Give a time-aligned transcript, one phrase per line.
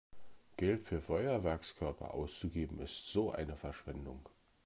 [0.57, 4.27] Geld für Feuerwerkskörper auszugeben ist so eine Verschwendung!